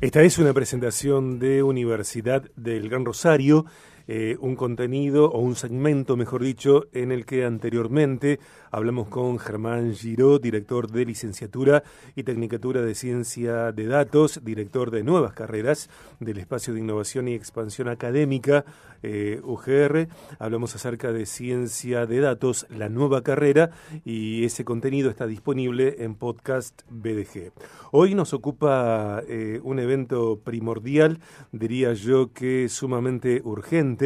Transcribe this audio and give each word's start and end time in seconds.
Esta 0.00 0.22
es 0.22 0.38
una 0.38 0.54
presentación 0.54 1.38
de 1.38 1.62
Universidad 1.62 2.50
del 2.56 2.88
Gran 2.88 3.04
Rosario, 3.04 3.66
eh, 4.12 4.36
un 4.40 4.56
contenido 4.56 5.30
o 5.30 5.38
un 5.38 5.54
segmento, 5.54 6.16
mejor 6.16 6.42
dicho, 6.42 6.88
en 6.92 7.12
el 7.12 7.24
que 7.24 7.44
anteriormente 7.44 8.40
hablamos 8.72 9.06
con 9.06 9.38
Germán 9.38 9.94
Giró, 9.94 10.40
director 10.40 10.90
de 10.90 11.04
licenciatura 11.04 11.84
y 12.16 12.24
tecnicatura 12.24 12.82
de 12.82 12.96
ciencia 12.96 13.70
de 13.70 13.86
datos, 13.86 14.40
director 14.42 14.90
de 14.90 15.04
nuevas 15.04 15.34
carreras 15.34 15.88
del 16.18 16.38
espacio 16.38 16.74
de 16.74 16.80
innovación 16.80 17.28
y 17.28 17.34
expansión 17.34 17.86
académica 17.86 18.64
eh, 19.04 19.40
UGR. 19.44 20.08
Hablamos 20.40 20.74
acerca 20.74 21.12
de 21.12 21.24
ciencia 21.24 22.04
de 22.06 22.18
datos, 22.18 22.66
la 22.68 22.88
nueva 22.88 23.22
carrera, 23.22 23.70
y 24.04 24.44
ese 24.44 24.64
contenido 24.64 25.08
está 25.08 25.28
disponible 25.28 25.96
en 26.00 26.16
podcast 26.16 26.82
BDG. 26.90 27.52
Hoy 27.92 28.14
nos 28.14 28.34
ocupa 28.34 29.22
eh, 29.28 29.60
un 29.62 29.78
evento 29.78 30.40
primordial, 30.42 31.20
diría 31.52 31.92
yo 31.92 32.32
que 32.32 32.68
sumamente 32.68 33.40
urgente, 33.44 33.99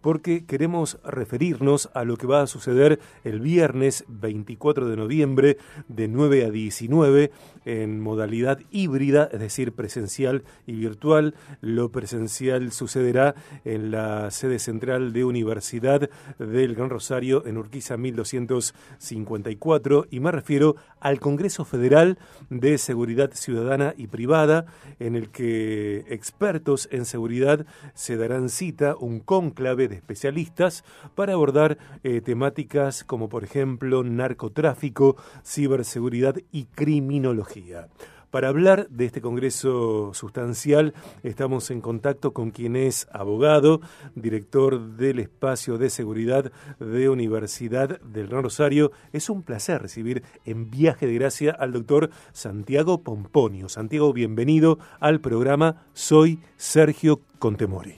porque 0.00 0.44
queremos 0.44 0.98
referirnos 1.04 1.90
a 1.94 2.04
lo 2.04 2.16
que 2.16 2.26
va 2.26 2.42
a 2.42 2.46
suceder 2.46 3.00
el 3.24 3.40
viernes 3.40 4.04
24 4.08 4.88
de 4.88 4.96
noviembre 4.96 5.58
de 5.88 6.08
9 6.08 6.44
a 6.44 6.50
19 6.50 7.30
en 7.64 8.00
modalidad 8.00 8.60
híbrida, 8.70 9.28
es 9.32 9.40
decir, 9.40 9.72
presencial 9.72 10.44
y 10.66 10.74
virtual. 10.74 11.34
Lo 11.60 11.90
presencial 11.90 12.72
sucederá 12.72 13.34
en 13.64 13.90
la 13.90 14.30
sede 14.30 14.58
central 14.58 15.12
de 15.12 15.24
Universidad 15.24 16.08
del 16.38 16.74
Gran 16.74 16.90
Rosario 16.90 17.44
en 17.46 17.58
Urquiza 17.58 17.96
1254 17.96 20.06
y 20.10 20.20
me 20.20 20.30
refiero 20.30 20.76
al 21.06 21.20
Congreso 21.20 21.64
Federal 21.64 22.18
de 22.50 22.78
Seguridad 22.78 23.30
Ciudadana 23.32 23.94
y 23.96 24.08
Privada 24.08 24.66
en 24.98 25.14
el 25.14 25.30
que 25.30 25.98
expertos 26.08 26.88
en 26.90 27.04
seguridad 27.04 27.64
se 27.94 28.16
darán 28.16 28.48
cita, 28.48 28.96
un 28.98 29.20
cónclave 29.20 29.86
de 29.86 29.94
especialistas 29.94 30.82
para 31.14 31.34
abordar 31.34 31.78
eh, 32.02 32.20
temáticas 32.22 33.04
como 33.04 33.28
por 33.28 33.44
ejemplo 33.44 34.02
narcotráfico, 34.02 35.14
ciberseguridad 35.44 36.38
y 36.50 36.64
criminología. 36.64 37.86
Para 38.30 38.48
hablar 38.48 38.88
de 38.88 39.04
este 39.04 39.20
Congreso 39.20 40.12
sustancial, 40.12 40.94
estamos 41.22 41.70
en 41.70 41.80
contacto 41.80 42.32
con 42.32 42.50
quien 42.50 42.74
es 42.74 43.08
abogado, 43.12 43.80
director 44.16 44.78
del 44.80 45.20
Espacio 45.20 45.78
de 45.78 45.90
Seguridad 45.90 46.50
de 46.80 47.08
Universidad 47.08 48.00
del 48.00 48.26
Gran 48.26 48.42
Rosario. 48.42 48.90
Es 49.12 49.30
un 49.30 49.44
placer 49.44 49.80
recibir 49.80 50.22
en 50.44 50.70
Viaje 50.70 51.06
de 51.06 51.14
Gracia 51.14 51.56
al 51.56 51.72
doctor 51.72 52.10
Santiago 52.32 53.02
Pomponio. 53.02 53.68
Santiago, 53.68 54.12
bienvenido 54.12 54.78
al 54.98 55.20
programa 55.20 55.86
Soy 55.92 56.40
Sergio 56.56 57.20
Contemori. 57.38 57.94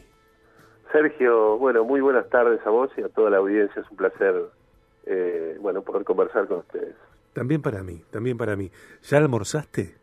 Sergio, 0.93 1.57
bueno, 1.57 1.85
muy 1.85 2.03
buenas 2.03 2.29
tardes 2.29 2.61
a 2.67 2.71
vos 2.71 2.91
y 2.99 3.03
a 3.03 3.09
toda 3.09 3.31
la 3.31 3.39
audiencia. 3.39 3.81
Es 3.81 3.91
un 3.91 3.97
placer, 3.97 4.35
eh, 5.07 5.57
bueno, 5.61 5.81
poder 5.83 6.05
conversar 6.05 6.47
con 6.47 6.59
ustedes. 6.59 6.95
También 7.33 7.63
para 7.63 7.83
mí, 7.83 8.03
también 8.11 8.37
para 8.37 8.57
mí. 8.57 8.71
¿Ya 9.03 9.19
almorzaste? 9.19 9.97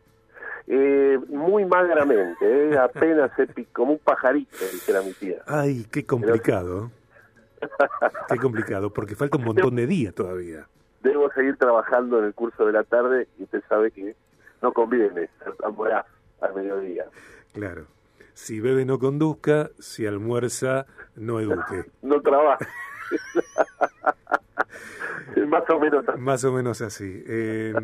Eh, 0.68 1.18
muy 1.28 1.64
magramente, 1.64 2.36
eh, 2.40 2.76
apenas 2.78 3.30
como 3.72 3.92
un 3.92 3.98
pajarito, 3.98 4.56
dijera 4.72 5.02
mi 5.02 5.12
tía. 5.12 5.42
Ay, 5.46 5.86
qué 5.90 6.04
complicado. 6.04 6.90
qué 8.28 8.36
complicado, 8.36 8.92
porque 8.92 9.14
falta 9.14 9.38
un 9.38 9.44
montón 9.44 9.76
de 9.76 9.86
días 9.86 10.14
todavía. 10.14 10.66
Debo 11.02 11.30
seguir 11.32 11.56
trabajando 11.56 12.18
en 12.18 12.26
el 12.26 12.34
curso 12.34 12.66
de 12.66 12.72
la 12.72 12.82
tarde 12.82 13.28
y 13.38 13.44
usted 13.44 13.62
sabe 13.68 13.92
que 13.92 14.16
no 14.60 14.72
conviene 14.72 15.30
almorzar 15.62 16.04
al 16.40 16.54
mediodía. 16.54 17.04
Claro. 17.52 17.86
Si 18.34 18.60
bebe 18.60 18.84
no 18.84 18.98
conduzca, 18.98 19.70
si 19.78 20.06
almuerza 20.06 20.86
no 21.14 21.40
eduque. 21.40 21.84
no 22.02 22.20
trabaja. 22.20 22.66
más 25.46 25.68
o 25.70 25.78
menos 25.78 26.08
así. 26.08 26.20
Más 26.20 26.44
o 26.44 26.52
menos 26.52 26.82
así. 26.82 27.24
Eh, 27.26 27.74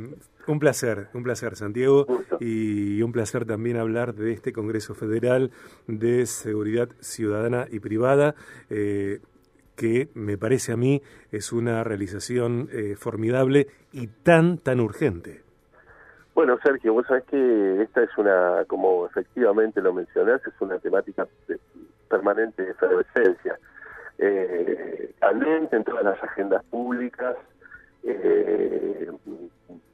un 0.46 0.58
placer, 0.58 1.08
un 1.14 1.22
placer, 1.22 1.56
Santiago. 1.56 2.06
Y 2.40 3.02
un 3.02 3.12
placer 3.12 3.44
también 3.44 3.76
hablar 3.76 4.14
de 4.14 4.32
este 4.32 4.52
Congreso 4.52 4.94
Federal 4.94 5.50
de 5.86 6.26
Seguridad 6.26 6.88
Ciudadana 7.00 7.66
y 7.70 7.80
Privada. 7.80 8.34
Eh, 8.70 9.20
que 9.76 10.08
me 10.14 10.36
parece 10.36 10.72
a 10.72 10.76
mí 10.76 11.02
es 11.30 11.52
una 11.52 11.82
realización 11.82 12.68
eh, 12.72 12.94
formidable 12.96 13.68
y 13.92 14.06
tan, 14.06 14.58
tan 14.58 14.80
urgente. 14.80 15.40
Bueno, 16.34 16.58
Sergio, 16.62 16.92
vos 16.92 17.06
sabés 17.06 17.24
que 17.24 17.82
esta 17.82 18.02
es 18.02 18.10
una, 18.16 18.64
como 18.66 19.06
efectivamente 19.06 19.80
lo 19.80 19.92
mencionás, 19.92 20.40
es 20.46 20.54
una 20.60 20.78
temática 20.78 21.26
de 21.48 21.58
permanente 22.08 22.70
efervescencia 22.70 23.58
eh, 24.22 25.14
en 25.72 25.84
todas 25.84 26.04
las 26.04 26.22
agendas 26.22 26.62
públicas, 26.64 27.36
eh, 28.04 29.10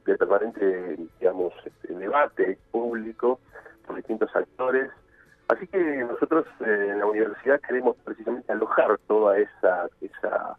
de 0.05 0.17
permanente, 0.17 0.97
digamos, 1.19 1.53
este, 1.65 1.93
debate 1.93 2.57
público 2.71 3.39
por 3.85 3.95
distintos 3.95 4.35
actores. 4.35 4.89
Así 5.47 5.67
que 5.67 5.79
nosotros 6.03 6.45
eh, 6.61 6.87
en 6.91 6.99
la 6.99 7.05
universidad 7.05 7.59
queremos 7.61 7.95
precisamente 8.03 8.51
alojar 8.51 8.99
toda 9.07 9.37
esa 9.37 9.89
esa 10.01 10.57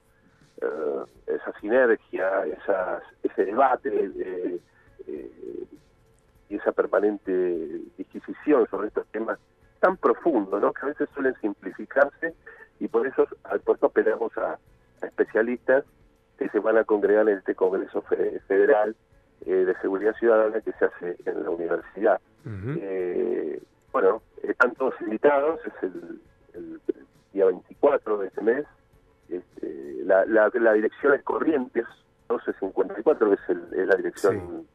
eh, 0.60 1.04
esa 1.26 1.60
sinergia, 1.60 2.46
esas, 2.46 3.02
ese 3.22 3.44
debate 3.46 4.60
y 6.48 6.56
esa 6.56 6.72
permanente 6.72 7.32
disquisición 7.96 8.66
sobre 8.68 8.88
estos 8.88 9.06
temas 9.08 9.38
tan 9.78 9.96
profundos, 9.96 10.60
¿no? 10.60 10.72
que 10.72 10.82
a 10.82 10.88
veces 10.88 11.08
suelen 11.14 11.34
simplificarse 11.40 12.34
y 12.80 12.88
por 12.88 13.06
eso 13.06 13.26
al 13.44 13.60
puesto 13.60 13.86
apelamos 13.86 14.36
a, 14.38 14.58
especialistas 15.02 15.84
que 16.38 16.48
se 16.48 16.58
van 16.58 16.76
a 16.76 16.84
congregar 16.84 17.28
en 17.28 17.38
este 17.38 17.54
Congreso 17.54 18.02
Federal 18.02 18.94
eh, 19.46 19.50
de 19.50 19.74
Seguridad 19.80 20.14
Ciudadana 20.16 20.60
que 20.60 20.72
se 20.72 20.84
hace 20.84 21.16
en 21.24 21.42
la 21.42 21.50
universidad. 21.50 22.20
Eh, 22.44 23.62
bueno, 23.92 24.22
están 24.42 24.74
todos 24.74 24.94
invitados, 25.00 25.60
es 25.66 25.72
el, 25.82 26.80
día 27.32 27.46
24 27.46 28.18
de 28.18 28.26
este 28.26 28.42
mes. 28.42 28.66
Este, 29.28 30.02
la, 30.04 30.24
la, 30.26 30.72
dirección 30.72 31.14
es 31.14 31.22
Corrientes 31.22 31.86
1254, 32.28 33.28
que 33.28 33.34
es, 33.34 33.72
es 33.72 33.86
la 33.86 33.96
dirección 33.96 34.66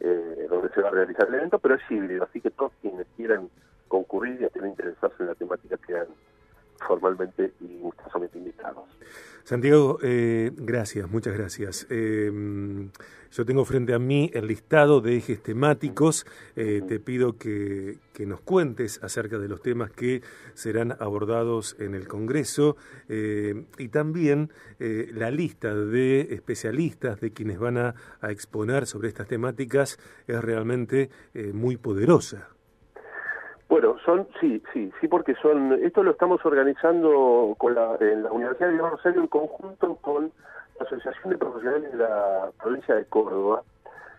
eh, 0.00 0.46
donde 0.48 0.68
se 0.70 0.80
va 0.80 0.88
a 0.88 0.92
realizar 0.92 1.28
el 1.28 1.34
evento, 1.34 1.58
pero 1.58 1.74
es 1.74 1.90
híbrido, 1.90 2.24
así 2.24 2.40
que 2.40 2.50
todos 2.50 2.72
quienes 2.80 3.06
quieran 3.16 3.48
concurrir 3.88 4.40
y 4.40 4.44
estén 4.44 4.66
interesados 4.66 5.18
en 5.20 5.26
la 5.26 5.34
temática 5.34 5.76
quedan 5.86 6.08
formalmente 6.78 7.52
y 7.60 7.78
gustosamente 7.78 8.38
invitados. 8.38 8.84
Santiago, 9.44 9.98
eh, 10.02 10.52
gracias, 10.56 11.10
muchas 11.10 11.34
gracias. 11.34 11.86
Eh, 11.90 12.32
yo 13.30 13.44
tengo 13.44 13.66
frente 13.66 13.92
a 13.92 13.98
mí 13.98 14.30
el 14.32 14.46
listado 14.46 15.02
de 15.02 15.18
ejes 15.18 15.42
temáticos. 15.42 16.24
Eh, 16.56 16.80
te 16.88 16.98
pido 16.98 17.36
que, 17.36 17.98
nos 18.20 18.40
cuentes 18.40 19.02
acerca 19.02 19.38
de 19.38 19.48
los 19.48 19.60
temas 19.60 19.90
que 19.90 20.22
serán 20.54 20.96
abordados 20.98 21.76
en 21.78 21.94
el 21.94 22.08
Congreso 22.08 22.76
y 23.08 23.88
también 23.88 24.50
la 24.78 25.30
lista 25.32 25.74
de 25.74 26.28
especialistas, 26.30 27.20
de 27.20 27.32
quienes 27.32 27.58
van 27.58 27.76
a 27.76 27.94
exponer 28.28 28.86
sobre 28.86 29.08
estas 29.08 29.26
temáticas, 29.26 29.98
es 30.28 30.42
realmente 30.42 31.10
muy 31.52 31.76
poderosa. 31.76 32.53
Bueno, 33.68 33.96
son, 34.04 34.28
sí, 34.40 34.62
sí, 34.72 34.92
sí, 35.00 35.08
porque 35.08 35.34
son, 35.36 35.72
esto 35.82 36.02
lo 36.02 36.12
estamos 36.12 36.44
organizando 36.44 37.54
con 37.58 37.74
la, 37.74 37.96
en 38.00 38.22
la 38.22 38.30
Universidad 38.30 38.68
de 38.68 38.78
Rosario 38.78 39.20
en 39.22 39.26
conjunto 39.26 39.96
con 39.96 40.30
la 40.78 40.86
Asociación 40.86 41.30
de 41.30 41.38
Profesionales 41.38 41.92
de 41.92 41.98
la 41.98 42.50
provincia 42.62 42.94
de 42.94 43.04
Córdoba, 43.06 43.62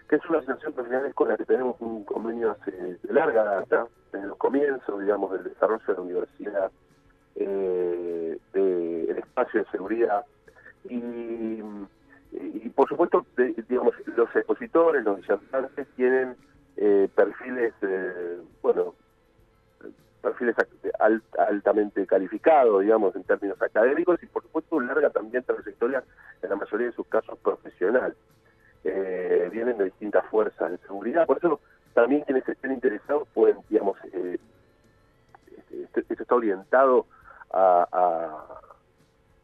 que 0.10 0.16
es 0.16 0.26
una 0.30 0.40
asociación 0.40 0.72
de 0.72 0.76
profesionales 0.76 1.14
con 1.14 1.28
la 1.28 1.38
que 1.38 1.46
tenemos 1.46 1.76
un 1.80 2.04
convenio 2.06 2.52
hace 2.52 2.72
de 2.72 3.14
larga 3.14 3.44
data, 3.44 3.88
desde 4.12 4.28
los 4.28 4.38
comienzos, 4.38 5.00
digamos, 5.00 5.32
del 5.32 5.44
desarrollo 5.44 5.84
de 5.88 5.94
la 5.94 6.02
universidad, 6.02 6.72
eh, 7.36 8.38
del 8.54 9.18
espacio 9.18 9.64
de 9.64 9.70
seguridad, 9.70 10.26
y, 10.90 11.62
y 12.32 12.70
por 12.76 12.90
supuesto, 12.90 13.26
digamos, 13.70 13.94
los 14.16 14.36
expositores, 14.36 15.04
los 15.04 15.18
disertantes 15.18 15.88
tienen 15.96 16.36
eh, 16.78 17.08
perfiles, 17.16 17.74
eh, 17.82 18.42
bueno, 18.62 18.94
perfiles 20.26 20.56
altamente 21.38 22.08
calificados, 22.08 22.82
digamos, 22.82 23.16
en 23.16 23.24
términos 23.24 23.62
académicos 23.62 24.22
y 24.24 24.26
por 24.26 24.42
supuesto 24.42 24.80
larga 24.80 25.12
también 25.12 25.44
trayectoria, 25.44 26.04
en 26.42 26.50
la 26.50 26.56
mayoría 26.56 26.88
de 26.88 26.94
sus 26.94 27.06
casos 27.08 27.38
profesional. 27.40 28.16
Eh, 28.84 29.50
vienen 29.52 29.78
de 29.78 29.86
distintas 29.86 30.26
fuerzas 30.26 30.72
de 30.72 30.78
seguridad, 30.80 31.28
por 31.28 31.38
eso 31.38 31.60
también 31.94 32.22
quienes 32.24 32.48
estén 32.48 32.72
interesados 32.72 33.28
pueden, 33.34 33.58
digamos, 33.70 33.98
eh, 34.14 34.40
este, 35.58 36.00
esto 36.00 36.24
está 36.24 36.36
orientado 36.36 37.06
a, 37.52 38.60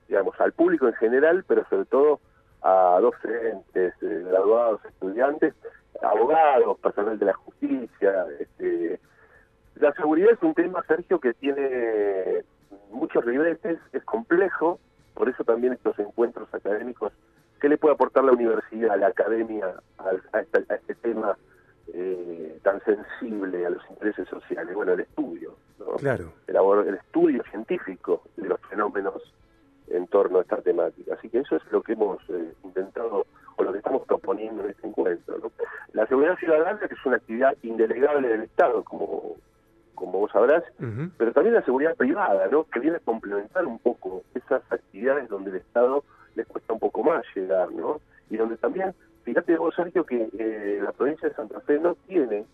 digamos, 0.07 0.39
al 0.41 0.51
público 0.51 0.87
en 0.87 0.93
general, 0.95 1.45
pero 1.47 1.63
sobre 1.69 1.85
todo 1.85 2.19
a 2.63 2.99
docentes, 3.01 3.93
eh, 4.01 4.23
graduados, 4.27 4.83
estudiantes, 4.85 5.53
abogados, 6.01 6.77
personal 6.79 7.17
de 7.17 7.25
la 7.25 7.33
justicia, 7.33 8.25
este, 8.39 8.99
La 9.75 9.93
seguridad 9.93 10.31
es 10.31 10.41
un 10.41 10.53
tema, 10.53 10.83
Sergio, 10.87 11.19
que 11.19 11.33
tiene 11.33 12.43
muchos 12.91 13.23
ribetes, 13.25 13.79
es 13.93 14.03
complejo, 14.03 14.79
por 15.13 15.29
eso 15.29 15.43
también 15.43 15.73
estos 15.73 15.97
encuentros 15.99 16.53
académicos, 16.53 17.13
¿qué 17.59 17.69
le 17.69 17.77
puede 17.77 17.95
aportar 17.95 18.23
la 18.23 18.31
universidad, 18.31 18.97
la 18.99 19.07
academia 19.07 19.73
a, 19.97 20.39
este, 20.39 20.95
tema 20.95 21.37
eh, 21.93 22.59
tan 22.63 22.83
sensible 22.83 23.65
a 23.65 23.69
los 23.69 23.83
intereses 23.89 24.27
sociales? 24.27 24.75
Bueno, 24.75 24.93
el 24.93 25.01
estudio, 25.01 25.55
¿no? 25.79 25.95
Claro. 25.97 26.31
El, 26.47 26.55
el 26.87 26.95
estudio 26.95 27.43
científico 27.49 28.23
de 28.37 28.49
los 28.49 28.59
fenómenos 28.69 29.21
en 29.89 30.07
torno 30.07 30.39
a 30.39 30.41
esta 30.41 30.57
temática. 30.57 31.15
Así 31.15 31.29
que 31.29 31.39
eso 31.39 31.55
es 31.55 31.63
lo 31.71 31.81
que 31.81 31.93
hemos 31.93 32.17
eh, 32.29 32.53
intentado 32.63 33.25
o 33.57 33.63
lo 33.63 33.71
que 33.71 33.79
estamos 33.79 34.03
proponiendo 34.07 34.63
en 34.63 34.71
este 34.71 34.87
encuentro. 34.87 35.37
¿no? 35.37 35.51
La 35.93 36.07
seguridad 36.07 36.37
ciudadana, 36.37 36.79
que 36.79 36.93
es 36.93 37.05
una 37.05 37.17
actividad 37.17 37.55
indelegable 37.63 38.27
del 38.29 38.41
Estado, 38.43 38.83
como 38.83 39.30
sabrás, 40.31 40.63
pero 41.17 41.31
también 41.33 41.55
la 41.55 41.63
seguridad 41.63 41.95
privada, 41.95 42.47
¿no? 42.47 42.65
Que 42.65 42.79
viene 42.79 42.97
a 42.97 43.01
complementar 43.01 43.65
un 43.65 43.79
poco 43.79 44.23
esas 44.33 44.61
actividades 44.71 45.29
donde 45.29 45.51
el 45.51 45.57
Estado 45.57 46.03
les 46.35 46.47
cuesta 46.47 46.73
un 46.73 46.79
poco 46.79 47.03
más 47.03 47.23
llegar, 47.35 47.71
¿no? 47.71 47.99
Y 48.29 48.37
donde 48.37 48.57
también, 48.57 48.93
fíjate 49.23 49.57
vos, 49.57 49.75
Sergio, 49.75 50.05
que 50.05 50.29
eh, 50.37 50.79
la 50.81 50.91
provincia 50.91 51.29
de 51.29 51.35
Santa 51.35 51.59
Fe 51.61 51.79
no 51.79 51.95
tiene, 52.07 52.45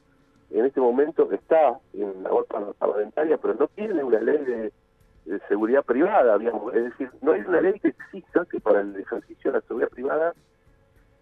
en 0.50 0.65
este 0.65 0.79
momento 0.79 1.31
está 1.31 1.79
en 1.94 2.24
la 2.24 2.29
voz 2.29 2.45
parlamentaria, 2.79 3.38
pero 3.38 3.53
no 3.56 3.68
tiene 3.68 4.03
una 4.03 4.19
ley 4.19 4.38
de, 4.38 4.71
seguridad 5.50 5.83
privada, 5.83 6.38
digamos, 6.38 6.73
es 6.73 6.85
decir, 6.85 7.09
no 7.21 7.33
hay 7.33 7.41
una 7.41 7.59
ley 7.59 7.77
que 7.81 7.89
exista 7.89 8.45
que 8.50 8.62
para 8.62 8.80
el 8.80 8.95
ejercicio 8.95 9.51
de 9.51 9.57
la 9.57 9.62
seguridad 9.68 9.89
privada 9.89 10.33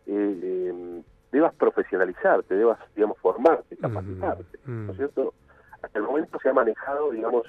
eh, 0.06 0.70
em, 0.70 1.04
debas 1.32 1.56
profesionalizarte, 1.56 2.56
debas, 2.56 2.78
digamos, 2.96 3.18
formarte, 3.18 3.76
capacitarte, 3.78 4.60
¿no 4.68 4.92
es 4.92 4.98
cierto? 4.98 5.34
Hasta 5.86 6.00
el 6.00 6.06
momento 6.06 6.40
se 6.40 6.50
ha 6.50 6.54
manejado, 6.54 7.12
digamos, 7.12 7.46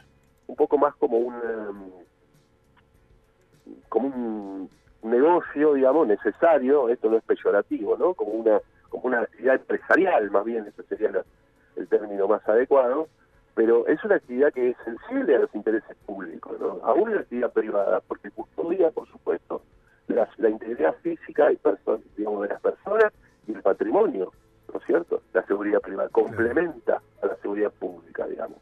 un 0.47 0.56
poco 0.56 0.79
más 0.79 0.94
como 0.97 1.19
un 1.19 1.35
em, 1.35 1.91
como 3.88 4.09
un 4.09 4.71
negocio, 5.03 5.75
digamos, 5.75 6.06
necesario, 6.06 6.88
esto 6.88 7.11
no 7.11 7.17
es 7.17 7.25
peyorativo, 7.25 7.97
¿no? 7.97 8.15
Como 8.15 8.33
una 8.33 8.61
como 8.88 9.05
una 9.05 9.21
actividad 9.23 9.56
empresarial, 9.56 10.31
más 10.31 10.44
bien, 10.44 10.67
ese 10.67 10.83
sería 10.85 11.25
el 11.77 11.88
término 11.88 12.29
más 12.29 12.47
adecuado, 12.49 13.09
pero 13.55 13.87
es 13.87 14.03
una 14.05 14.17
actividad 14.17 14.53
que 14.53 14.71
es 14.71 14.77
sensible 14.85 15.35
a 15.35 15.41
los 15.41 15.55
intereses 15.55 15.97
públicos, 16.06 16.61
¿no? 16.61 16.79
Aún 16.85 17.15
la 17.15 17.23
actividad 17.23 17.53
privada, 17.53 18.00
porque 18.06 18.31
custodia, 18.31 18.91
por 18.91 19.09
supuesto, 19.09 19.62
la, 20.09 20.29
la 20.37 20.50
integridad 20.50 20.94
física 21.03 21.50
y 21.50 21.59
digamos, 22.17 22.43
de 22.43 22.49
las 22.49 22.61
personas 22.61 23.12
y 23.47 23.53
el 23.53 23.62
patrimonio, 23.62 24.33
¿no 24.76 24.81
es 24.81 24.87
cierto? 24.87 25.23
La 25.32 25.43
seguridad 25.46 25.81
privada 25.81 26.11
complementa 26.11 27.00
a 27.23 27.26
la 27.26 27.37
seguridad 27.37 27.73
pública, 27.73 28.26
digamos. 28.26 28.58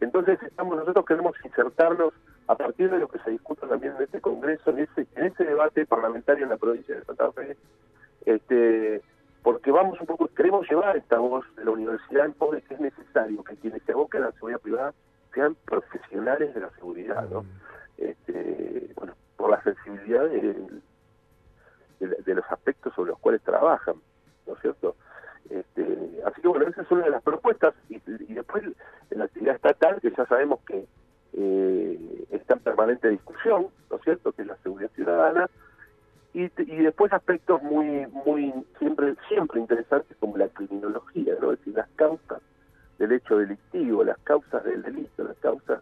Entonces 0.00 0.42
estamos 0.42 0.74
nosotros 0.74 1.04
queremos 1.04 1.36
insertarnos 1.44 2.14
a 2.46 2.54
partir 2.54 2.90
de 2.90 2.98
lo 2.98 3.08
que 3.08 3.18
se 3.18 3.30
discuta 3.30 3.68
también 3.68 3.94
en 3.96 4.04
este 4.04 4.22
Congreso, 4.22 4.70
en 4.70 4.78
ese, 4.78 5.06
en 5.16 5.26
ese 5.26 5.44
debate 5.44 5.84
parlamentario 5.84 6.44
en 6.44 6.50
la 6.50 6.56
provincia 6.56 6.94
de 6.94 7.04
Santa 7.04 7.30
Fe, 7.32 7.58
este, 8.24 9.02
porque 9.42 9.70
vamos 9.70 10.00
un 10.00 10.06
poco, 10.06 10.28
queremos 10.28 10.66
llevar 10.66 10.96
esta 10.96 11.18
voz 11.18 11.44
de 11.56 11.64
la 11.66 11.72
universidad 11.72 12.24
en 12.24 12.32
poder 12.32 12.62
que 12.62 12.74
es 12.74 12.80
necesario 12.80 13.44
que 13.44 13.56
quienes 13.56 13.82
se 13.82 13.92
aboquen 13.92 14.22
a 14.22 14.26
la 14.26 14.32
seguridad 14.32 14.60
privada 14.60 14.94
sean 15.34 15.54
profesionales 15.66 16.54
de 16.54 16.60
la 16.60 16.70
seguridad, 16.70 17.28
¿no? 17.28 17.44
Este, 17.98 18.92
bueno, 18.96 19.12
por 19.36 19.50
la 19.50 19.62
sensibilidad 19.62 20.24
de, 20.24 20.56
de, 22.00 22.34
los 22.34 22.44
aspectos 22.50 22.94
sobre 22.94 23.10
los 23.10 23.18
cuales 23.18 23.42
trabajan, 23.42 23.96
¿no 24.46 24.54
es 24.54 24.60
cierto? 24.60 24.96
Este, 25.48 26.20
así 26.24 26.40
que 26.40 26.48
bueno, 26.48 26.66
esa 26.68 26.82
es 26.82 26.90
una 26.90 27.04
de 27.04 27.10
las 27.10 27.22
propuestas 27.22 27.74
y, 27.88 27.98
después 28.34 28.64
en 29.10 29.18
la 29.18 29.24
actividad 29.24 29.56
estatal, 29.56 30.00
que 30.00 30.10
ya 30.10 30.26
sabemos 30.26 30.60
que 30.66 30.86
eh, 31.32 32.26
está 32.30 32.54
en 32.54 32.60
permanente 32.60 33.08
discusión, 33.08 33.68
¿no 33.90 33.96
es 33.96 34.02
cierto?, 34.02 34.32
que 34.32 34.42
es 34.42 34.48
la 34.48 34.56
seguridad 34.58 34.90
ciudadana, 34.94 35.48
y, 36.32 36.42
y 36.42 36.76
después 36.76 37.12
aspectos 37.12 37.62
muy, 37.62 38.06
muy 38.24 38.52
siempre, 38.78 39.16
siempre 39.28 39.60
interesantes 39.60 40.16
como 40.20 40.36
la 40.36 40.48
criminología, 40.48 41.34
¿no? 41.40 41.52
es 41.52 41.58
decir, 41.58 41.74
las 41.74 41.88
causas 41.96 42.40
del 42.98 43.12
hecho 43.12 43.38
delictivo, 43.38 44.04
las 44.04 44.18
causas 44.18 44.62
del 44.64 44.82
delito, 44.82 45.24
las 45.24 45.36
causas 45.38 45.80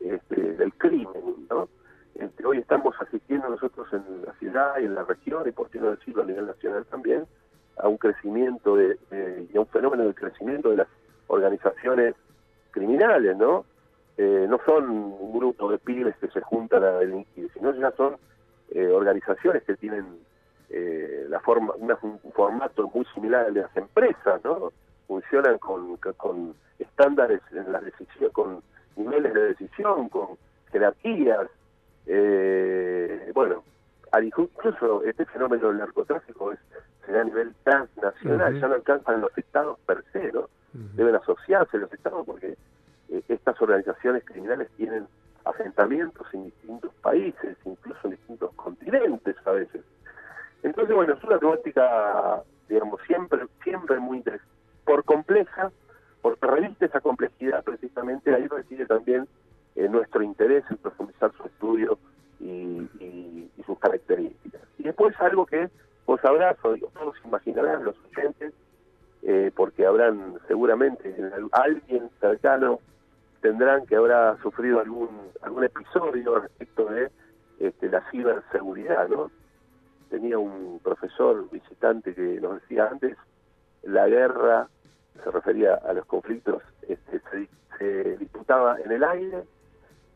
este, 0.00 0.54
del 0.54 0.72
crimen, 0.74 1.46
¿no? 1.50 1.68
Este, 2.14 2.46
hoy 2.46 2.58
estamos 2.58 2.94
asistiendo 3.00 3.48
nosotros 3.48 3.88
en 3.92 4.24
la 4.24 4.32
ciudad 4.34 4.78
y 4.80 4.84
en 4.84 4.94
la 4.94 5.02
región, 5.02 5.48
y 5.48 5.50
por 5.50 5.68
qué 5.68 5.80
no 5.80 5.90
decirlo 5.90 6.22
a 6.22 6.26
nivel 6.26 6.46
nacional 6.46 6.86
también, 6.86 7.26
crecimiento 8.04 8.76
de, 8.76 8.98
un 9.54 9.66
fenómeno 9.68 10.04
de 10.04 10.14
crecimiento 10.14 10.70
de 10.70 10.76
las 10.76 10.88
organizaciones 11.28 12.14
criminales, 12.70 13.34
¿no? 13.38 13.64
Eh, 14.18 14.46
no 14.48 14.60
son 14.66 14.90
un 14.90 15.38
grupo 15.38 15.70
de 15.70 15.78
pibes 15.78 16.14
que 16.16 16.28
se 16.28 16.42
juntan 16.42 16.84
a 16.84 16.98
delinquir, 16.98 17.50
sino 17.54 17.74
ya 17.74 17.90
son 17.92 18.16
eh, 18.72 18.86
organizaciones 18.88 19.62
que 19.64 19.74
tienen 19.76 20.04
eh, 20.68 21.24
la 21.30 21.40
forma, 21.40 21.72
un 21.76 22.20
formato 22.32 22.90
muy 22.94 23.06
similar 23.14 23.46
al 23.46 23.54
de 23.54 23.62
las 23.62 23.76
empresas, 23.76 24.44
¿no? 24.44 24.70
Funcionan 25.06 25.58
con, 25.58 25.96
con 25.96 26.54
estándares 26.78 27.40
en 27.52 27.72
la 27.72 27.80
decisión, 27.80 28.30
con 28.32 28.62
niveles 28.96 29.32
de 29.32 29.48
decisión, 29.48 30.08
con 30.10 30.36
jerarquías. 30.70 31.48
bueno, 33.34 33.64
incluso 34.22 35.02
este 35.04 35.24
fenómeno 35.26 35.68
del 35.68 35.78
narcotráfico 35.78 36.52
es 36.52 36.58
se 37.06 37.18
a 37.18 37.24
nivel 37.24 37.54
transnacional, 37.64 38.60
ya 38.60 38.68
no 38.68 38.74
alcanzan 38.74 39.20
los 39.20 39.36
estados 39.36 39.78
per 39.80 40.04
se, 40.12 40.32
¿no? 40.32 40.48
Deben 40.72 41.14
asociarse 41.14 41.78
los 41.78 41.92
estados 41.92 42.24
porque 42.26 42.56
eh, 43.10 43.22
estas 43.28 43.60
organizaciones 43.60 44.24
criminales 44.24 44.68
tienen 44.76 45.06
asentamientos 45.44 46.26
en 46.32 46.44
distintos 46.44 46.92
países, 47.02 47.56
incluso 47.64 48.00
en 48.04 48.10
distintos 48.12 48.52
continentes 48.54 49.36
a 49.44 49.50
veces. 49.52 49.82
Entonces, 50.62 50.96
bueno, 50.96 51.14
es 51.14 51.22
una 51.22 51.38
temática, 51.38 52.42
digamos, 52.68 53.00
siempre, 53.06 53.46
siempre 53.62 53.98
muy 53.98 54.18
interesante. 54.18 54.52
Por 54.84 55.04
compleja, 55.04 55.70
porque 56.22 56.46
reviste 56.46 56.86
esa 56.86 57.00
complejidad 57.00 57.62
precisamente, 57.62 58.34
ahí 58.34 58.48
reside 58.48 58.86
también 58.86 59.28
eh, 59.76 59.88
nuestro 59.88 60.22
interés 60.22 60.64
en 60.70 60.78
profundizar 60.78 61.32
su 61.36 61.44
estudio 61.44 61.98
y, 62.40 62.88
y 63.00 63.62
sus 63.64 63.78
características. 63.78 64.62
Y 64.78 64.84
después 64.84 65.14
algo 65.20 65.46
que 65.46 65.68
Vos 66.06 66.20
sabrás, 66.20 66.56
o 66.62 66.76
todos 66.76 67.16
imaginarán, 67.24 67.84
los 67.84 67.96
oyentes, 68.14 68.52
eh, 69.22 69.50
porque 69.56 69.86
habrán 69.86 70.34
seguramente 70.46 71.14
alguien 71.52 72.10
cercano 72.20 72.80
tendrán 73.40 73.86
que 73.86 73.96
habrá 73.96 74.36
sufrido 74.42 74.80
algún 74.80 75.08
algún 75.40 75.64
episodio 75.64 76.40
respecto 76.40 76.86
de 76.86 77.10
este, 77.58 77.88
la 77.88 78.02
ciberseguridad, 78.10 79.08
¿no? 79.08 79.30
Tenía 80.10 80.38
un 80.38 80.78
profesor 80.82 81.48
visitante 81.50 82.14
que 82.14 82.38
nos 82.40 82.60
decía 82.60 82.88
antes, 82.90 83.16
la 83.82 84.06
guerra 84.06 84.68
se 85.22 85.30
refería 85.30 85.74
a 85.74 85.92
los 85.94 86.04
conflictos, 86.04 86.62
este, 86.86 87.20
se, 87.78 88.16
disputaba 88.18 88.78
en 88.80 88.92
el 88.92 89.04
aire, 89.04 89.42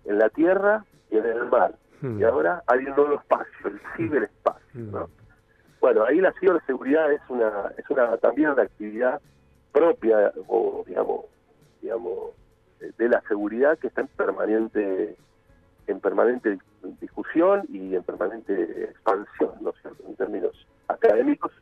en 0.04 0.18
la 0.18 0.28
tierra 0.28 0.84
y 1.10 1.16
en 1.16 1.26
el 1.26 1.46
mar. 1.46 1.74
Hmm. 2.00 2.20
Y 2.20 2.24
ahora 2.24 2.62
hay 2.66 2.80
un 2.86 2.96
nuevo 2.96 3.14
espacio, 3.14 3.66
el 3.66 3.80
ciberespacio, 3.96 4.80
¿no? 4.80 5.08
Bueno, 5.80 6.04
ahí 6.04 6.20
la 6.20 6.32
ciberseguridad 6.40 7.12
es 7.12 7.20
una 7.28 7.72
es 7.76 7.88
una 7.88 8.16
también 8.18 8.50
una 8.50 8.62
actividad 8.62 9.20
propia 9.72 10.32
o 10.48 10.84
digamos 10.86 11.26
digamos 11.80 12.32
de 12.80 13.08
la 13.08 13.20
seguridad 13.28 13.78
que 13.78 13.88
está 13.88 14.00
en 14.00 14.08
permanente 14.08 15.16
en 15.86 16.00
permanente 16.00 16.58
discusión 17.00 17.64
y 17.68 17.94
en 17.94 18.02
permanente 18.02 18.84
expansión, 18.84 19.52
¿no 19.60 19.72
en 20.06 20.16
términos 20.16 20.66
académicos. 20.88 21.52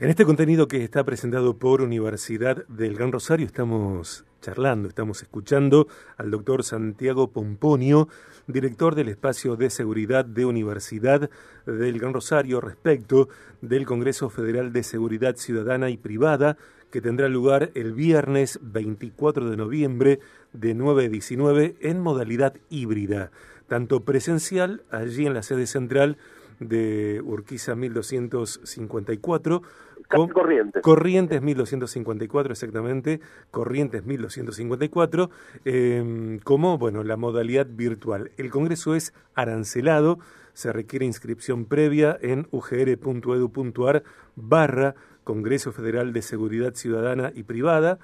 En 0.00 0.10
este 0.10 0.24
contenido 0.24 0.66
que 0.66 0.82
está 0.82 1.04
presentado 1.04 1.56
por 1.56 1.80
Universidad 1.80 2.66
del 2.66 2.96
Gran 2.96 3.12
Rosario 3.12 3.46
estamos 3.46 4.24
charlando, 4.42 4.88
estamos 4.88 5.22
escuchando 5.22 5.86
al 6.16 6.32
doctor 6.32 6.64
Santiago 6.64 7.30
Pomponio, 7.30 8.08
director 8.48 8.96
del 8.96 9.08
espacio 9.08 9.54
de 9.54 9.70
seguridad 9.70 10.24
de 10.24 10.46
Universidad 10.46 11.30
del 11.64 12.00
Gran 12.00 12.12
Rosario, 12.12 12.60
respecto 12.60 13.28
del 13.60 13.86
Congreso 13.86 14.30
Federal 14.30 14.72
de 14.72 14.82
Seguridad 14.82 15.36
Ciudadana 15.36 15.90
y 15.90 15.96
Privada, 15.96 16.56
que 16.90 17.00
tendrá 17.00 17.28
lugar 17.28 17.70
el 17.76 17.92
viernes 17.92 18.58
24 18.62 19.48
de 19.48 19.56
noviembre 19.56 20.18
de 20.52 20.74
9 20.74 21.04
a 21.04 21.08
19 21.08 21.76
en 21.80 22.00
modalidad 22.00 22.54
híbrida, 22.68 23.30
tanto 23.68 24.04
presencial 24.04 24.82
allí 24.90 25.24
en 25.24 25.34
la 25.34 25.44
sede 25.44 25.68
central 25.68 26.18
de 26.60 27.20
Urquiza 27.24 27.74
1254. 27.74 29.62
Corrientes. 30.08 30.82
Corrientes 30.82 31.42
1254, 31.42 32.52
exactamente. 32.52 33.20
Corrientes 33.50 34.04
1254, 34.04 35.30
em, 35.64 36.38
como, 36.40 36.78
bueno, 36.78 37.02
la 37.04 37.16
modalidad 37.16 37.66
virtual. 37.68 38.30
El 38.36 38.50
Congreso 38.50 38.94
es 38.94 39.14
arancelado, 39.34 40.18
se 40.52 40.72
requiere 40.72 41.06
inscripción 41.06 41.64
previa 41.64 42.16
en 42.20 42.46
ugr.edu.ar 42.50 44.04
barra 44.36 44.94
Congreso 45.24 45.72
Federal 45.72 46.12
de 46.12 46.22
Seguridad 46.22 46.74
Ciudadana 46.74 47.32
y 47.34 47.42
Privada. 47.44 47.98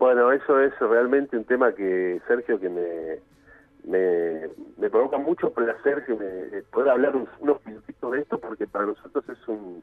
Bueno, 0.00 0.32
eso 0.32 0.58
es 0.58 0.76
realmente 0.80 1.36
un 1.36 1.44
tema 1.44 1.72
que, 1.72 2.20
Sergio, 2.26 2.58
que 2.58 2.68
me, 2.68 3.20
me, 3.84 4.48
me 4.78 4.90
provoca 4.90 5.18
mucho 5.18 5.52
placer 5.52 6.04
que 6.04 6.14
me 6.14 6.62
pueda 6.70 6.92
hablar 6.92 7.14
unos 7.40 7.64
minutitos 7.66 8.12
de 8.12 8.20
esto 8.20 8.38
porque 8.38 8.66
para 8.66 8.86
nosotros 8.86 9.24
es 9.28 9.48
un 9.48 9.82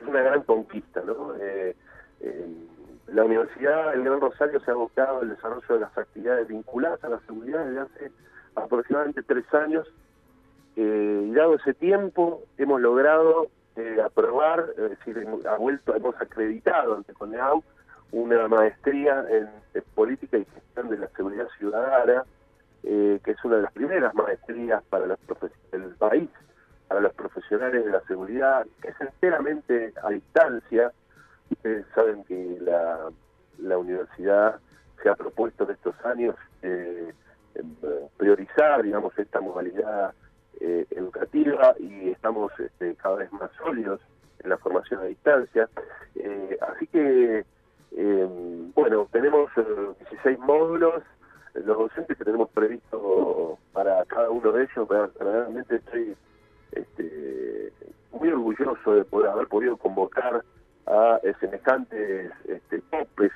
es 0.00 0.06
una 0.06 0.22
gran 0.22 0.42
conquista 0.42 1.02
¿no? 1.04 1.34
Eh, 1.40 1.74
la 3.08 3.24
universidad 3.24 3.94
el 3.94 4.04
Gran 4.04 4.20
Rosario 4.20 4.60
se 4.60 4.70
ha 4.70 4.74
abocado 4.74 5.20
al 5.20 5.30
desarrollo 5.30 5.74
de 5.74 5.80
las 5.80 5.96
actividades 5.98 6.48
vinculadas 6.48 7.02
a 7.04 7.08
la 7.08 7.20
seguridad 7.20 7.64
desde 7.64 7.80
hace 7.80 8.12
aproximadamente 8.54 9.22
tres 9.22 9.52
años 9.54 9.86
eh, 10.76 11.26
y 11.28 11.32
dado 11.32 11.56
ese 11.56 11.74
tiempo 11.74 12.42
hemos 12.58 12.80
logrado 12.80 13.48
eh, 13.76 13.98
aprobar 14.04 14.66
es 14.76 14.90
decir 14.90 15.26
ha 15.48 15.56
vuelto 15.56 15.94
hemos 15.96 16.14
acreditado 16.20 16.94
ante 16.94 17.12
CONEAU 17.12 17.62
una 18.12 18.46
maestría 18.46 19.24
en 19.30 19.48
política 19.94 20.38
y 20.38 20.44
gestión 20.44 20.88
de 20.88 20.98
la 20.98 21.08
seguridad 21.08 21.48
ciudadana 21.58 22.24
eh, 22.88 23.18
que 23.24 23.32
es 23.32 23.44
una 23.44 23.56
de 23.56 23.62
las 23.62 23.72
primeras 23.72 24.14
maestrías 24.14 24.80
para 24.84 25.06
los 25.06 25.18
del 25.72 25.96
país, 25.96 26.30
para 26.86 27.00
los 27.00 27.12
profesionales 27.14 27.84
de 27.84 27.90
la 27.90 28.00
seguridad, 28.02 28.64
que 28.80 28.90
es 28.90 29.00
enteramente 29.00 29.92
a 30.04 30.10
distancia. 30.10 30.92
Ustedes 31.50 31.84
saben 31.96 32.22
que 32.24 32.58
la, 32.60 33.10
la 33.58 33.78
universidad 33.78 34.60
se 35.02 35.08
ha 35.08 35.16
propuesto 35.16 35.64
en 35.64 35.70
estos 35.72 35.96
años 36.04 36.36
eh, 36.62 37.12
priorizar, 38.18 38.84
digamos, 38.84 39.18
esta 39.18 39.40
modalidad 39.40 40.14
eh, 40.60 40.86
educativa 40.90 41.74
y 41.80 42.10
estamos 42.10 42.52
este, 42.60 42.94
cada 42.94 43.16
vez 43.16 43.32
más 43.32 43.50
sólidos 43.58 44.00
en 44.44 44.50
la 44.50 44.58
formación 44.58 45.00
a 45.00 45.04
distancia. 45.06 45.68
así 46.60 46.86
que, 46.86 47.44
bueno, 48.76 49.08
tenemos 49.10 49.50
16 49.56 50.38
módulos 50.38 51.02
los 51.64 51.78
docentes 51.78 52.16
que 52.16 52.24
tenemos 52.24 52.50
previsto 52.50 53.58
para 53.72 54.04
cada 54.06 54.30
uno 54.30 54.52
de 54.52 54.64
ellos, 54.64 54.88
realmente 55.18 55.76
estoy 55.76 56.16
este, 56.72 57.72
muy 58.12 58.28
orgulloso 58.30 58.94
de 58.94 59.04
poder 59.04 59.30
haber 59.30 59.46
podido 59.48 59.76
convocar 59.76 60.42
a 60.86 61.20
semejantes 61.40 62.32
este, 62.46 62.80
topes 62.90 63.32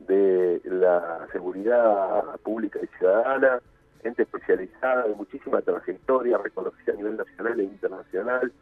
de 0.00 0.60
la 0.64 1.26
seguridad 1.32 2.24
pública 2.42 2.80
y 2.82 2.86
ciudadana, 2.98 3.60
gente 4.02 4.22
especializada 4.22 5.06
de 5.06 5.14
muchísima 5.14 5.60
trayectoria, 5.62 6.38
reconocida 6.38 6.92
a 6.92 6.96
nivel 6.96 7.16
nacional 7.16 7.60
e 7.60 7.64
internacional. 7.64 8.52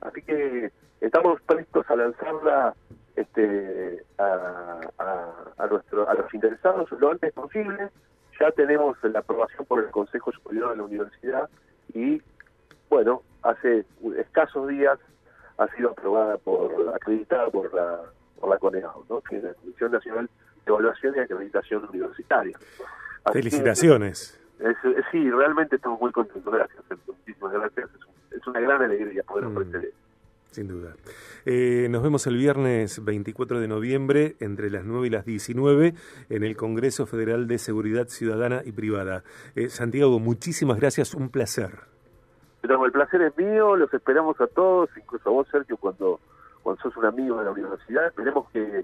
Así 0.00 0.22
que 0.22 0.72
estamos 1.00 1.40
prestos 1.42 1.84
a 1.90 1.96
lanzarla 1.96 2.74
este, 3.14 4.04
a, 4.18 4.80
a, 5.58 5.66
nuestro, 5.66 6.08
a 6.08 6.14
los 6.14 6.32
interesados 6.32 6.90
lo 6.92 7.10
antes 7.10 7.32
posible 7.32 7.90
ya 8.40 8.50
tenemos 8.52 8.96
la 9.02 9.20
aprobación 9.20 9.64
por 9.66 9.82
el 9.82 9.90
Consejo 9.90 10.32
Superior 10.32 10.70
de 10.70 10.76
la 10.76 10.82
Universidad 10.82 11.48
y, 11.94 12.20
bueno, 12.88 13.22
hace 13.42 13.84
escasos 14.18 14.68
días 14.68 14.98
ha 15.58 15.68
sido 15.76 15.90
aprobada 15.90 16.36
por, 16.38 16.92
acreditada 16.94 17.48
por 17.50 17.72
la, 17.72 18.00
por 18.38 18.50
la 18.50 18.58
CONEAU, 18.58 19.04
¿no? 19.08 19.20
que 19.22 19.36
es 19.36 19.44
la 19.44 19.54
Comisión 19.54 19.92
Nacional 19.92 20.28
de 20.64 20.72
Evaluación 20.72 21.14
y 21.16 21.20
Acreditación 21.20 21.88
Universitaria. 21.88 22.58
Felicitaciones. 23.32 24.38
sí, 25.10 25.30
realmente 25.30 25.76
estamos 25.76 26.00
muy 26.00 26.12
contentos. 26.12 26.52
Gracias, 26.52 26.82
muchísimas 27.06 27.52
gracias. 27.52 27.90
Es, 28.30 28.46
una 28.46 28.60
gran 28.60 28.82
alegría 28.82 29.22
poder 29.22 29.46
mm. 29.46 29.56
ofrecer 29.56 29.84
esto. 29.86 30.05
Sin 30.56 30.68
duda. 30.68 30.94
Eh, 31.44 31.86
nos 31.90 32.02
vemos 32.02 32.26
el 32.26 32.38
viernes 32.38 33.04
24 33.04 33.60
de 33.60 33.68
noviembre 33.68 34.36
entre 34.40 34.70
las 34.70 34.86
9 34.86 35.08
y 35.08 35.10
las 35.10 35.26
19 35.26 35.92
en 36.30 36.44
el 36.44 36.56
Congreso 36.56 37.04
Federal 37.04 37.46
de 37.46 37.58
Seguridad 37.58 38.08
Ciudadana 38.08 38.62
y 38.64 38.72
Privada. 38.72 39.22
Eh, 39.54 39.68
Santiago, 39.68 40.18
muchísimas 40.18 40.80
gracias, 40.80 41.12
un 41.12 41.28
placer. 41.28 41.72
Pero 42.62 42.82
el 42.86 42.90
placer 42.90 43.20
es 43.20 43.36
mío, 43.36 43.76
los 43.76 43.92
esperamos 43.92 44.40
a 44.40 44.46
todos, 44.46 44.88
incluso 44.96 45.28
a 45.28 45.32
vos, 45.32 45.46
Sergio, 45.52 45.76
cuando, 45.76 46.20
cuando 46.62 46.80
sos 46.80 46.96
un 46.96 47.04
amigo 47.04 47.38
de 47.38 47.44
la 47.44 47.50
universidad. 47.50 48.06
Esperemos 48.06 48.48
que 48.50 48.78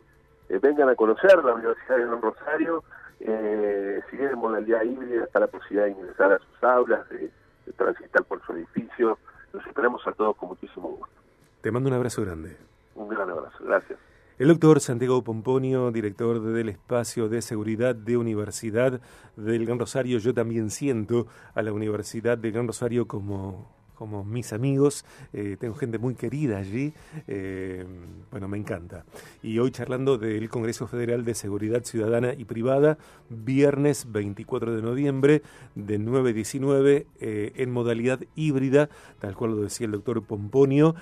eh, 0.50 0.58
vengan 0.60 0.90
a 0.90 0.94
conocer 0.94 1.42
la 1.42 1.54
Universidad 1.54 1.96
de 1.96 2.04
Don 2.04 2.20
Rosario. 2.20 2.84
si 3.18 4.16
bien 4.18 4.28
en 4.28 4.38
modalidad 4.38 4.82
híbrida 4.82 5.24
está 5.24 5.40
la 5.40 5.46
posibilidad 5.46 5.86
de 5.86 5.92
ingresar 5.92 6.32
a 6.32 6.38
sus 6.38 6.64
aulas, 6.64 7.08
de 7.08 7.30
transitar 7.78 8.24
por 8.24 8.44
su 8.44 8.52
edificio. 8.52 9.16
Los 9.54 9.66
esperamos 9.66 10.06
a 10.06 10.12
todos 10.12 10.36
con 10.36 10.50
muchísimo 10.50 10.90
gusto. 10.90 11.21
Te 11.62 11.70
mando 11.70 11.88
un 11.88 11.94
abrazo 11.94 12.22
grande. 12.22 12.56
Un 12.96 13.08
gran 13.08 13.30
abrazo, 13.30 13.64
gracias. 13.64 13.98
El 14.36 14.48
doctor 14.48 14.80
Santiago 14.80 15.22
Pomponio, 15.22 15.92
director 15.92 16.42
del 16.42 16.68
Espacio 16.70 17.28
de 17.28 17.40
Seguridad 17.40 17.94
de 17.94 18.16
Universidad 18.16 19.00
del 19.36 19.64
Gran 19.64 19.78
Rosario, 19.78 20.18
yo 20.18 20.34
también 20.34 20.70
siento 20.70 21.28
a 21.54 21.62
la 21.62 21.72
Universidad 21.72 22.36
del 22.36 22.50
Gran 22.50 22.66
Rosario 22.66 23.06
como 23.06 23.70
como 24.02 24.24
mis 24.24 24.52
amigos, 24.52 25.04
eh, 25.32 25.56
tengo 25.60 25.76
gente 25.76 25.96
muy 25.96 26.16
querida 26.16 26.58
allí, 26.58 26.92
eh, 27.28 27.86
bueno, 28.32 28.48
me 28.48 28.58
encanta. 28.58 29.04
Y 29.44 29.60
hoy 29.60 29.70
charlando 29.70 30.18
del 30.18 30.48
Congreso 30.48 30.88
Federal 30.88 31.24
de 31.24 31.36
Seguridad 31.36 31.84
Ciudadana 31.84 32.34
y 32.34 32.44
Privada, 32.44 32.98
viernes 33.28 34.10
24 34.10 34.74
de 34.74 34.82
noviembre 34.82 35.42
de 35.76 36.00
9.19 36.00 37.06
eh, 37.20 37.52
en 37.54 37.70
modalidad 37.70 38.18
híbrida, 38.34 38.88
tal 39.20 39.36
cual 39.36 39.52
lo 39.52 39.62
decía 39.62 39.86
el 39.86 39.92
doctor 39.92 40.20
Pomponio, 40.24 40.96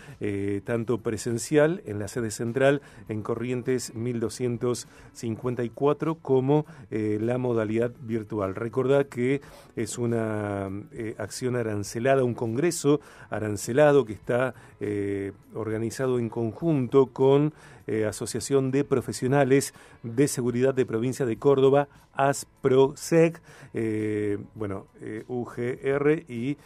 tanto 0.65 0.99
presencial 0.99 1.81
en 1.87 1.99
la 1.99 2.09
sede 2.09 2.31
central 2.31 2.83
en 3.09 3.23
Corrientes 3.23 3.95
1254 3.95 6.17
como 6.17 6.67
la 6.91 7.39
modalidad 7.39 7.93
virtual. 8.03 8.55
Recordad 8.55 9.07
que 9.07 9.41
es 9.75 9.97
una 9.97 10.71
acción 11.17 11.57
arancelada, 11.57 12.25
un 12.25 12.35
congreso 12.35 12.90
arancelado 13.31 14.05
que 14.05 14.15
está 14.15 14.55
eh, 14.81 15.33
organizado 15.55 16.19
en 16.19 16.29
conjunto 16.29 17.07
con 17.07 17.53
eh, 17.87 18.07
Asociación 18.07 18.71
de 18.71 18.85
Profesionales 18.85 19.75
de 20.03 20.27
Seguridad 20.27 20.75
de 20.75 20.87
Provincia 20.87 21.27
de 21.27 21.37
Córdoba, 21.37 21.89
ASPROSEC, 22.15 23.41
eh, 23.73 24.39
bueno, 24.55 24.87
UGR 25.29 26.25
y 26.29 26.57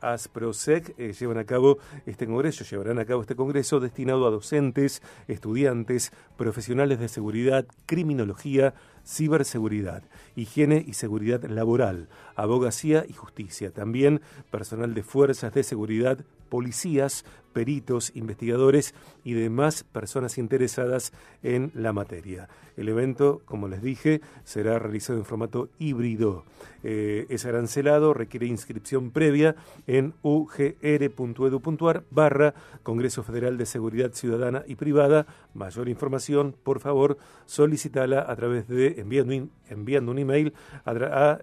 ASPROSEC 0.00 0.96
llevan 1.18 1.38
a 1.38 1.44
cabo 1.44 1.78
este 2.06 2.26
congreso, 2.26 2.64
llevarán 2.64 2.98
a 2.98 3.04
cabo 3.04 3.22
este 3.22 3.36
congreso 3.36 3.80
destinado 3.80 4.26
a 4.26 4.30
docentes, 4.30 5.02
estudiantes, 5.28 6.12
profesionales 6.36 7.00
de 7.00 7.08
seguridad, 7.08 7.66
criminología, 7.86 8.74
ciberseguridad, 9.06 10.02
higiene 10.36 10.84
y 10.86 10.94
seguridad 10.94 11.44
laboral, 11.44 12.08
abogacía 12.42 13.04
y 13.08 13.12
justicia. 13.12 13.70
También 13.70 14.20
personal 14.50 14.94
de 14.94 15.02
fuerzas 15.02 15.52
de 15.52 15.62
seguridad, 15.62 16.18
policías, 16.48 17.24
peritos, 17.52 18.12
investigadores 18.14 18.94
y 19.24 19.32
demás 19.34 19.84
personas 19.84 20.38
interesadas 20.38 21.12
en 21.42 21.70
la 21.74 21.92
materia. 21.92 22.48
El 22.76 22.88
evento, 22.88 23.42
como 23.44 23.68
les 23.68 23.82
dije, 23.82 24.20
será 24.44 24.78
realizado 24.78 25.18
en 25.18 25.24
formato 25.24 25.68
híbrido. 25.78 26.44
Eh, 26.82 27.26
es 27.28 27.44
arancelado, 27.44 28.14
requiere 28.14 28.46
inscripción 28.46 29.10
previa 29.10 29.56
en 29.86 30.14
ugr.edu.ar 30.22 32.04
barra 32.10 32.54
Congreso 32.82 33.22
Federal 33.22 33.58
de 33.58 33.66
Seguridad 33.66 34.12
Ciudadana 34.12 34.62
y 34.66 34.76
Privada. 34.76 35.26
Mayor 35.52 35.88
información, 35.88 36.54
por 36.62 36.80
favor, 36.80 37.18
solicitala 37.46 38.24
a 38.26 38.34
través 38.36 38.66
de 38.68 39.00
enviando, 39.00 40.12
un 40.12 40.18
email 40.18 40.54
a, 40.84 40.90
a 40.90 41.40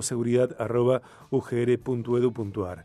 espacio.seguridad.ugr.edu.ar. 0.00 2.84